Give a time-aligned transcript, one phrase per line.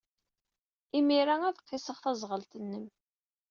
[0.97, 2.85] Imir-a, ad qisseɣ taẓɣelt-nnem.